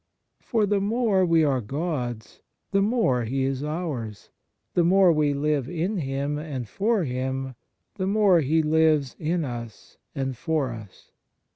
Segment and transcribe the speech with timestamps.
[0.39, 4.31] For the more we are God s, the more He is ours;
[4.73, 7.53] the more we live in Him and for Him,
[7.97, 11.11] the more He lives in us and for us.